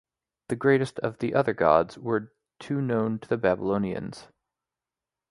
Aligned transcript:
The 0.47 0.55
greatest 0.55 0.97
of 1.01 1.19
the 1.19 1.35
other 1.35 1.53
gods 1.53 1.95
were 1.95 2.33
two 2.57 2.81
known 2.81 3.19
to 3.19 3.27
the 3.29 3.37
Babylonians. 3.37 4.29